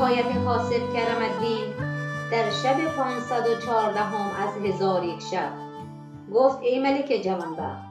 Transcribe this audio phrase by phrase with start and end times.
[0.00, 1.74] خورشید کرم الدین
[2.30, 5.52] در شب پانصد و چهاردهم از هزار یک شب.
[6.34, 7.82] گفت ای ملک جوانبخت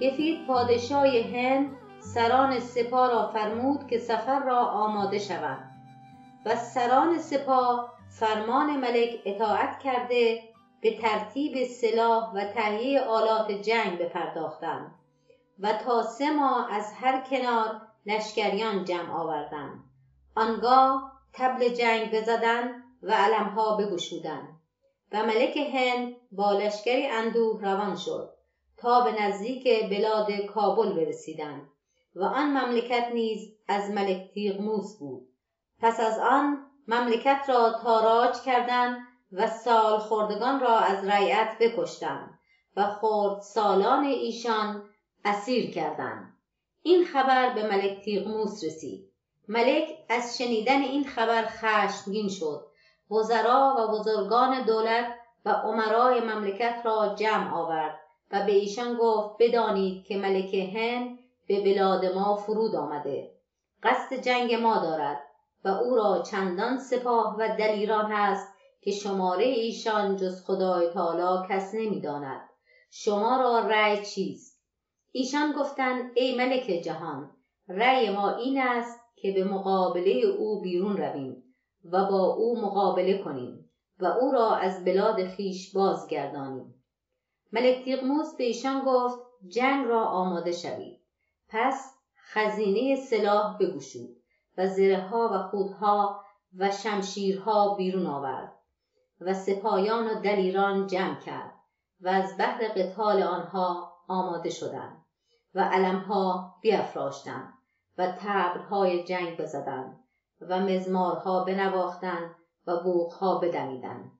[0.00, 5.70] کفید پادشاه هند سران سپاه را فرمود که سفر را آماده شوند.
[6.46, 10.42] و سران سپاه فرمان ملک اطاعت کرده
[10.80, 14.94] به ترتیب سلاح و تهیه آلات جنگ بپرداختند.
[15.58, 19.84] و تا سه ماه از هر کنار لشکریان جمع آوردند.
[20.36, 24.60] آنگاه طبل جنگ بزدند و علمها بگشودند
[25.12, 28.30] و ملک هند با لشکری اندوه روان شد
[28.76, 31.68] تا به نزدیک بلاد کابل برسیدند
[32.14, 35.28] و آن مملکت نیز از ملک تیغموس بود.
[35.80, 38.96] پس از آن مملکت را تاراج کردند
[39.32, 42.38] و سال خردگان را از رعیت بکشتند
[42.76, 44.90] و خرد سالان ایشان
[45.24, 46.36] اسیر کردند.
[46.82, 49.09] این خبر به ملک تیغموس رسید.
[49.52, 52.66] ملک از شنیدن این خبر خشمگین شد.
[53.10, 60.04] وزرا و بزرگان دولت و عمرای مملکت را جمع آورد و به ایشان گفت بدانید
[60.04, 63.30] که ملک هند به بلاد ما فرود آمده.
[63.82, 65.20] قصد جنگ ما دارد
[65.64, 68.48] و او را چندان سپاه و دلیران هست
[68.80, 72.48] که شماره ایشان جز خدای تعالی کس نمی‌داند.
[72.90, 74.60] شما را رأی چیست؟
[75.12, 77.30] ایشان گفتند ای ملک جهان
[77.68, 81.54] رأی ما این است که به مقابله او بیرون رویم
[81.84, 86.84] و با او مقابله کنیم و او را از بلاد خیش بازگردانیم.
[87.52, 89.18] ملک تیغموس به ایشان گفت
[89.48, 91.00] جنگ را آماده شوید.
[91.48, 91.94] پس
[92.32, 94.16] خزینه سلاح بگشود
[94.58, 96.24] و زره ها و خودها
[96.58, 98.52] و شمشیرها بیرون آورد
[99.20, 101.54] و سپایان و دلیران جمع کرد
[102.00, 105.04] و از بهر قتال آنها آماده شدند
[105.54, 107.59] و علمها بیافراشتند
[108.00, 110.04] و تبرهای جنگ بزدند
[110.40, 112.34] و مزمارها بنواختند
[112.66, 114.10] و بوقها بدمیدند.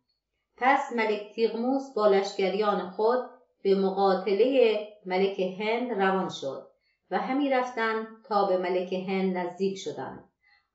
[0.56, 3.18] پس ملک تیغموس با لشکریان خود
[3.62, 6.66] به مقاتله ملک هند روان شد
[7.10, 10.24] و همی رفتند تا به ملک هند نزدیک شدند.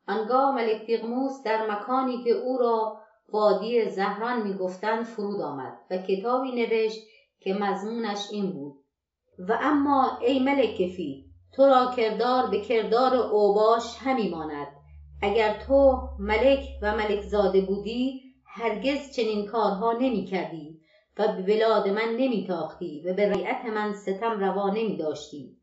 [0.07, 2.99] آنگاه ملک تیغموس در مکانی که او را
[3.29, 6.99] وادی زهران می‌گفتند فرود آمد و کتابی نوشت
[7.39, 8.75] که مضمونش این بود.
[9.39, 11.24] و اما ای ملک کفی
[11.55, 14.67] تو را کردار به کردار اوباش همی ماند.
[15.21, 20.79] اگر تو ملک و ملک زاده بودی هرگز چنین کارها نمی کردی
[21.17, 25.57] و به بلاد من نمی تاختی و به رعیت من ستم روا نمی داشتی.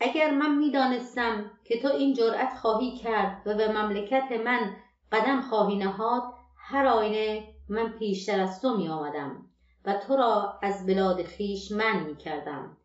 [0.00, 4.76] اگر من می دانستم که تو این جرأت خواهی کرد و به مملکت من
[5.12, 6.22] قدم خواهی نهاد
[6.58, 9.46] هر آینه من پیشتر از تو می آمدم
[9.84, 12.76] و تو را از بلاد خیش من می کردم.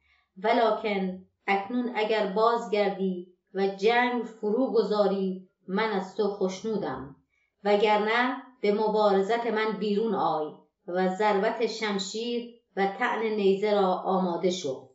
[0.44, 7.16] ولکن اکنون اگر بازگردی و جنگ فرو گذاری من از تو خشنودم.
[7.64, 10.52] وگرنه به مبارزت من بیرون آی
[10.88, 14.90] و ضربت شمشیر و طعن نیزه را آماده شو.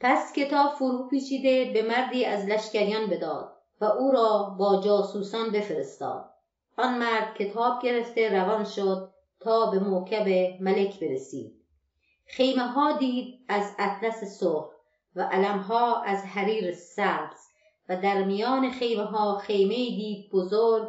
[0.00, 6.30] پس کتاب فرو پیچیده به مردی از لشکریان بداد و او را با جاسوسان بفرستاد.
[6.76, 9.10] آن مرد کتاب گرفته روان شد
[9.40, 10.28] تا به موکب
[10.62, 11.57] ملک برسید.
[12.28, 14.68] خیمه ها دید از اطلس سرخ
[15.16, 17.48] و علمها از حریر سبز
[17.88, 20.88] و در میان خیمه ها خیمه دید بزرگ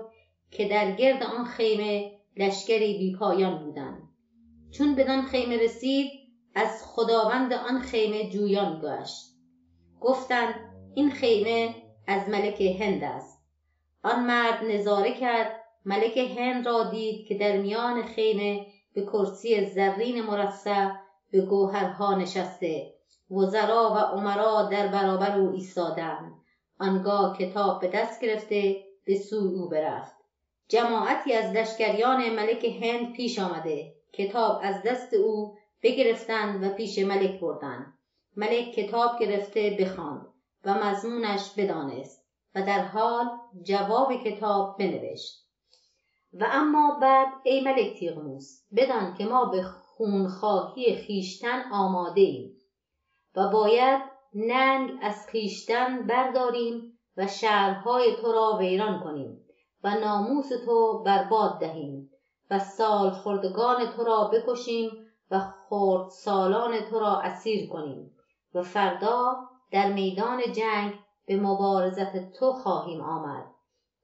[0.51, 4.09] که در گرد آن خیمه لشکری بی پایان بودند.
[4.71, 6.11] چون بدان خیمه رسید
[6.55, 9.25] از خداوند آن خیمه جویان گشت.
[10.01, 10.55] گفتند
[10.95, 11.75] این خیمه
[12.07, 13.45] از ملک هند است.
[14.03, 15.51] آن مرد نظاره کرد
[15.85, 20.89] ملک هند را دید که در میان خیمه به کرسی زرین مرصع
[21.31, 22.93] به گوهرها نشسته.
[23.31, 26.31] وزرا و عمرا در برابر او ایستادند.
[26.79, 30.15] آنگاه کتاب به دست گرفته به سوی او برفت.
[30.67, 33.93] جماعتی از لشکریان ملک هند پیش آمده.
[34.13, 37.93] کتاب از دست او بگرفتند و پیش ملک بردند.
[38.37, 40.27] ملک کتاب گرفته بخواند
[40.65, 42.25] و مضمونش بدانست
[42.55, 43.29] و در حال
[43.61, 45.45] جواب کتاب بنوشت.
[46.33, 49.61] و اما بعد ای ملک تیغموس بدان که ما به
[49.99, 52.57] خونخواهی خیشتن آماده ایم
[53.35, 54.01] و باید
[54.33, 59.45] ننگ از خیشتن برداریم و شهرهای تو را ویران کنیم
[59.83, 62.11] و ناموس تو برباد دهیم
[62.51, 64.91] و سال خردگان تو را بکشیم
[65.31, 68.11] و خرد سالان تو را اسیر کنیم
[68.53, 69.37] و فردا
[69.71, 70.93] در میدان جنگ
[71.27, 73.45] به مبارزت تو خواهیم آمد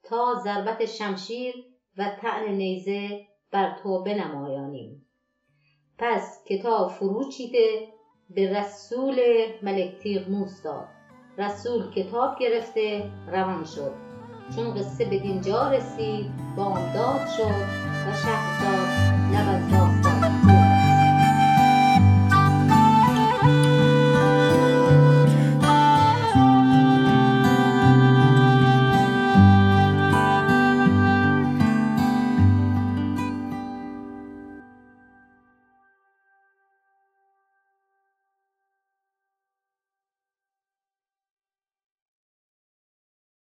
[0.03, 1.55] تا ضربت شمشیر
[1.97, 3.19] و طعن نیزه
[3.51, 5.04] بر تو بنمایانیم.
[5.97, 7.87] پس کتاب فرو چیده
[8.29, 9.15] به رسول
[9.61, 10.87] ملک تیغموس داد.
[11.37, 13.91] رسول کتاب گرفته روان شد.
[14.55, 16.25] چون قصه به دینجا رسید
[16.57, 17.65] بامداد شد
[18.07, 18.87] و شهرزاد
[19.33, 19.94] لب از